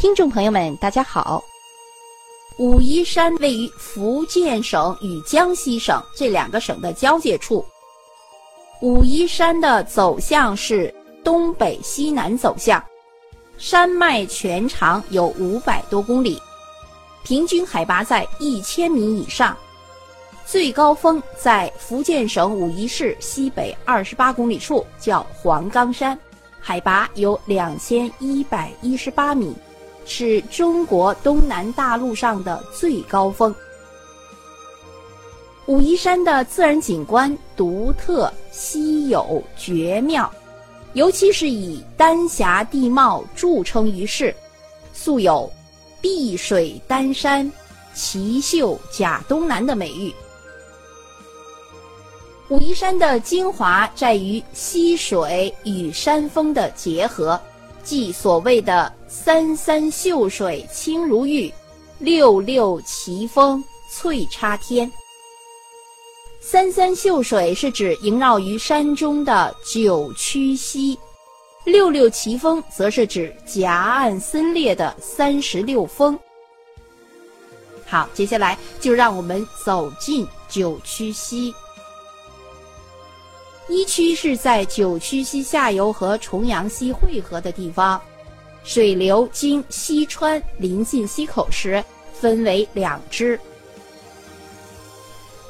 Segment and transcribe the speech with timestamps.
[0.00, 1.42] 听众朋友们，大家好。
[2.56, 7.66] 武夷山位于福建省与江西省这两个省的交界处。
[8.80, 12.80] 武夷山的走向是东北西南走向，
[13.58, 16.40] 山脉全长有五百多公里，
[17.24, 19.56] 平均海拔在一千米以上，
[20.46, 26.16] 最高峰在福建省武夷市西北二十八公里处，叫黄冈山，
[26.60, 29.52] 海拔有两千一百一十八米，
[30.08, 33.54] 是中国东南大陆上的最高峰。
[35.66, 40.32] 武夷山的自然景观独特、稀有、绝妙，
[40.94, 44.34] 尤其是以丹霞地貌著称于世，
[44.94, 45.48] 素有
[46.00, 47.52] “碧水丹山，
[47.92, 50.12] 奇秀甲东南”的美誉。
[52.48, 57.38] 武夷山的精华在于溪水与山峰的结合，
[57.88, 61.50] 即所谓的“三三秀水清如玉，
[61.98, 64.92] 六六奇峰翠插天”。
[66.38, 70.98] 三三秀水是指萦绕于山中的九曲溪，
[71.64, 76.18] 六六奇峰则是指夹岸森列的三十六峰。
[77.86, 81.54] 好，接下来就让我们走进九曲溪。
[83.68, 88.00] 一区是在九曲溪下游和重阳溪汇合的地方，
[88.64, 93.38] 水流经溪川临近溪口时，分为两支。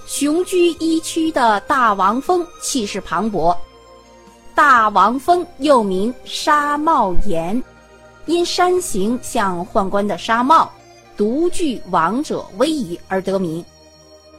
[0.07, 3.57] 雄居一区的大王峰气势磅礴，
[4.55, 7.63] 大王峰又名沙帽岩，
[8.27, 10.73] 因山形像宦官的纱帽，
[11.17, 13.65] 独具王者威仪而得名。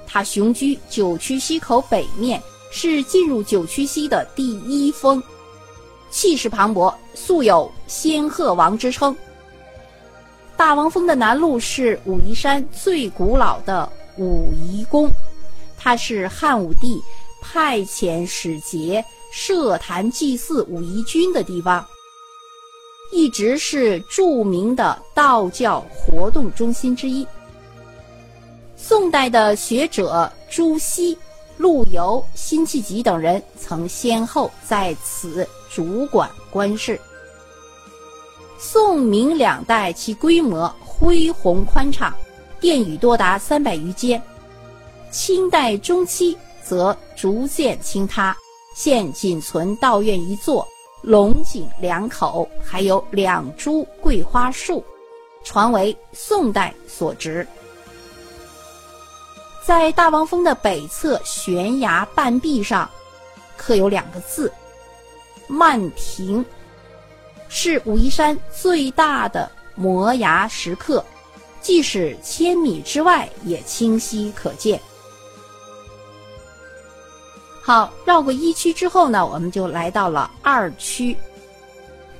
[0.06, 5.22] 它雄居九曲溪口北面，是进入九曲溪的第一峰，
[6.09, 9.16] 气势磅礴，素有“仙鹤王”之称。
[10.56, 15.09] 大王峰的南麓是武夷山最古老的武夷宫。
[15.78, 17.02] 它是汉武帝
[17.42, 21.86] 派遣使节设坛祭祀武夷君的地方，
[23.14, 27.26] 一直是著名的道教活动中心之一。
[28.76, 31.17] 宋代的学者朱熹、
[31.59, 36.97] 陆游、辛弃疾等人曾先后在此主管官事。
[38.58, 42.14] 宋明两代其规模恢宏宽敞，
[42.61, 44.21] 殿宇多达三百余间。
[45.11, 48.33] 清代中期则逐渐倾塌，
[48.73, 50.65] 现仅存道院一座、
[51.02, 54.81] 龙井两口，还有两株桂花树，
[55.43, 57.45] 传为宋代所植。
[59.70, 62.90] 在大王峰的北侧悬崖半壁上，
[63.56, 64.52] 刻有两个字
[65.48, 66.44] “曼亭”，
[67.50, 71.06] 是武夷山最大的摩崖石刻，
[71.62, 74.82] 即使千米之外也清晰可见。
[77.62, 81.16] 好，绕过一区之后呢，我们就来到了二区。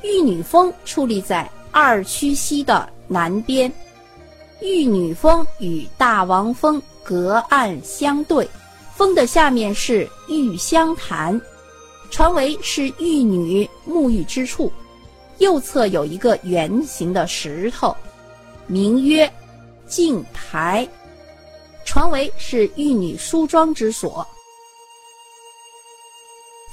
[0.04, 3.74] 玉女峰矗立在二区西的南边，
[4.62, 8.48] 玉女峰与大王峰隔岸相对，
[8.96, 11.42] 峰的下面是玉香潭，
[12.12, 14.72] 传为是玉女沐浴之处。
[15.40, 17.96] 右侧有一个圆形的石头，
[18.68, 19.28] 名曰
[19.88, 20.88] 镜台，
[21.84, 24.24] 传为是玉女梳妆之所。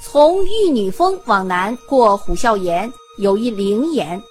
[0.03, 2.87] 从玉女峰往南过虎啸岩，
[3.17, 4.21] 有一灵岩，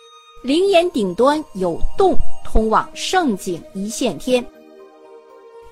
[0.45, 4.47] 灵岩顶端有洞，通往胜景一线天。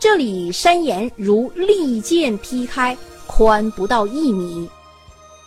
[0.05, 2.95] 这里山岩如利剑劈开，
[3.27, 4.69] 宽不到一米。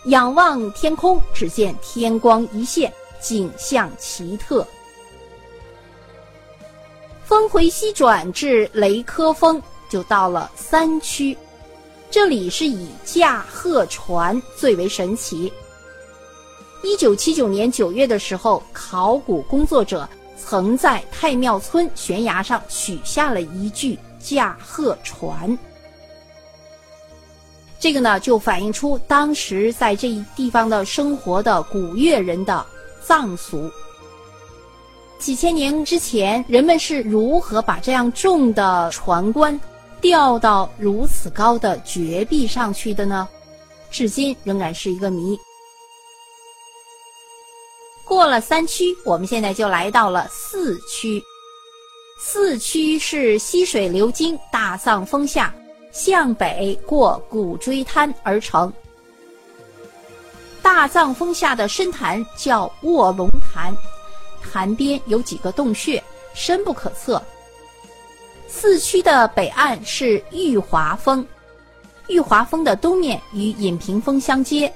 [0.05, 2.91] 仰望天空，只见天光一现，
[3.21, 4.65] 景象奇特。
[7.23, 11.37] 峰回西转至雷科峰，就到了三区。
[12.09, 15.53] 这里是以驾鹤船最为神奇。
[16.81, 23.95] 一九七九年九月的时候，考古工作者曾在太庙村悬崖上取下了一具
[24.27, 25.57] 驾鹤船。
[27.79, 32.65] 这个呢，就反映出当时在这一地方的生活的古越人的
[33.01, 33.71] 葬俗。
[35.17, 39.57] 几千年之前，人们是如何把这样重的船棺？
[40.01, 43.27] 吊到如此高的绝壁上去的呢？
[43.89, 45.39] 至今仍然是一个谜。
[48.03, 51.21] 过了三区，我们现在就来到了四区。
[52.19, 55.53] 四区是溪水流经大藏峰下，
[55.91, 58.73] 向北过古锥滩而成。
[60.61, 63.73] 大藏峰下的深潭叫卧龙潭，
[64.41, 66.03] 潭边有几个洞穴，
[66.33, 67.21] 深不可测。
[68.47, 71.25] 四区的北岸是玉华峰，
[72.07, 74.73] 玉华峰的东面与隐屏峰相接，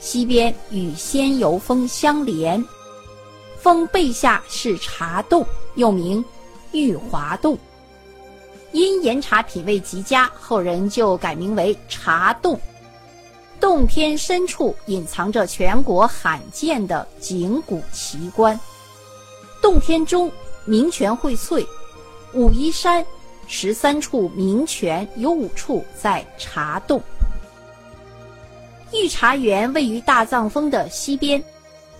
[0.00, 2.64] 西边与仙游峰相连。
[3.60, 6.24] 峰背下是茶洞，又名
[6.72, 7.56] 玉华洞。
[8.72, 12.60] 因岩茶品味极佳，后人就改名为茶洞。
[13.58, 18.58] 洞天深处隐藏着全国罕见的景古奇观。
[19.60, 20.30] 洞天中
[20.64, 21.66] 名泉荟萃，
[22.34, 23.04] 武夷山
[23.46, 27.02] 十三处名泉有五处在茶洞。
[28.92, 31.42] 御茶园位于大藏峰的西边，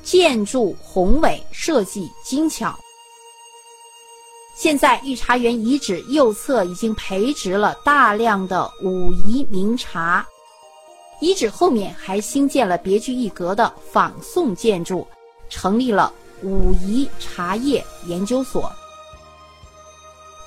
[0.02, 2.78] 建筑宏伟，设计精巧。
[4.58, 10.26] 现在御茶园遗址右侧已经培植了大量的武夷名茶。
[11.20, 15.06] 遗址后面还兴建了别具一格的仿宋建筑，
[15.48, 16.12] 成立了
[16.42, 18.68] 武夷茶叶研究所。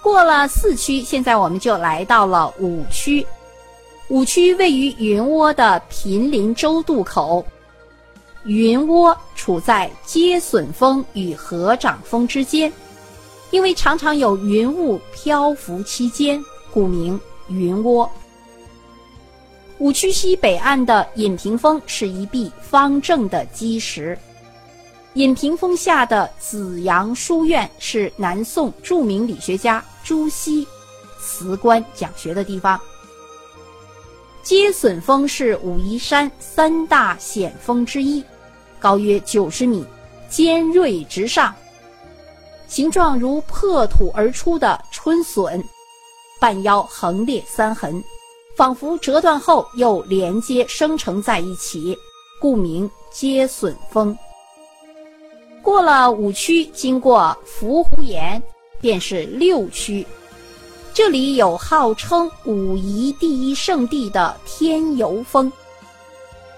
[0.03, 3.25] 过了四区，现在我们就来到了五区。
[4.09, 7.45] 五区位于云窝的平林洲渡口，
[8.43, 12.69] 云窝处在接笋峰与合掌峰之间，
[13.51, 17.19] 因为常常有云雾漂浮其间，故名
[17.49, 18.09] 云窝。
[19.77, 24.17] 五区西北岸的隐屏峰是一壁方正的基石。
[25.15, 30.65] 隐屏峰下的紫阳书院是南宋著名理学家朱熹
[31.19, 32.79] 辞官讲学的地方。
[34.41, 38.23] 接笋峰是武夷山三大险峰之一，
[38.79, 39.85] 高约九十米，
[40.29, 41.53] 尖锐直上，
[42.71, 45.61] 形状如破土而出的春笋，
[46.39, 48.01] 半腰横裂三痕。
[48.55, 51.97] 仿佛折断后又连接生成在一起，
[52.39, 54.17] 故名接笋峰。
[55.61, 58.41] 过了五区，经过伏虎岩，
[58.79, 60.07] 便是六区。
[60.93, 65.51] 这里有号称武夷第一圣地的天游峰。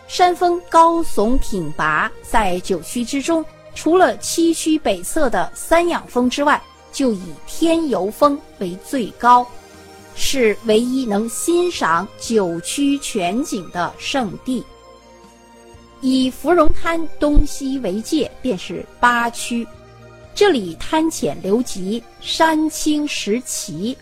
[0.07, 3.43] 山峰高耸挺拔，在九区之中，
[3.75, 6.61] 除了七区北侧的三仰峰之外，
[6.91, 9.45] 就以天游峰为最高。
[10.15, 14.63] 是唯一能欣赏九曲全景的圣地。
[16.01, 19.67] 以芙蓉滩东西为界，便是八区。
[20.35, 23.97] 这里滩浅流急，山清石奇。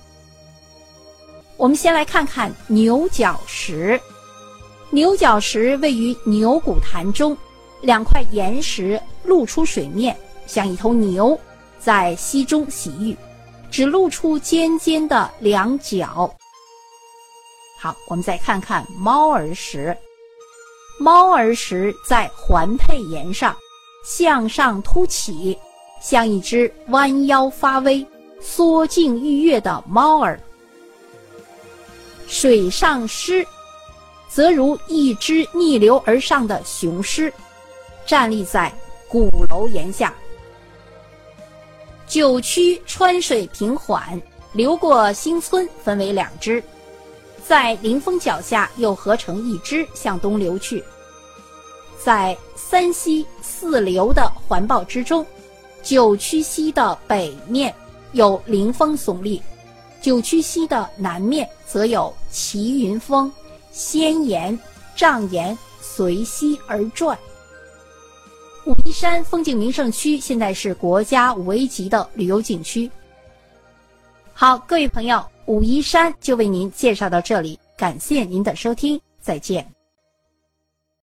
[1.55, 3.97] 我们先来看看牛角石。
[4.89, 7.37] 牛角石位于牛骨潭中，
[7.81, 10.15] 两块岩石露出水面，
[10.45, 11.39] 像一头牛
[11.79, 13.15] 在溪中洗浴。
[13.71, 16.29] 只露出尖尖的两角。
[17.79, 19.95] 好，我们再看看猫儿石。
[20.99, 23.55] 猫儿石在环佩岩上，
[24.05, 25.57] 向上凸起，
[26.01, 28.05] 像一只弯腰发威、
[28.41, 30.37] 缩颈欲跃的猫儿。
[32.27, 33.47] 水上狮，
[34.27, 37.33] 则如一只逆流而上的雄狮，
[38.05, 38.69] 站立在
[39.51, 40.13] 楼岩下。
[42.07, 44.19] 九曲川水平缓，
[44.53, 46.63] 流过新村，分为两支，
[47.45, 50.83] 在临峰脚下又合成一支向东流去。
[52.03, 55.25] 在三溪四流的环抱之中，
[55.83, 57.73] 九曲溪的北面
[58.13, 59.41] 有临峰耸立，
[60.01, 63.31] 九曲溪的南面则有齐云峰、
[63.71, 64.57] 仙岩、
[64.95, 67.17] 障岩随溪而转。
[68.91, 72.89] 山风景名胜区现在是国家五 A 级的旅游景区。
[74.33, 79.80] 好，各位朋友，武夷山就为您介绍到这里，感谢您的收听，再见。